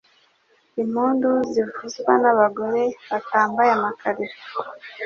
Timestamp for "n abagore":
2.21-2.83